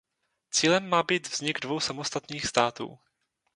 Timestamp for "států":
2.45-2.99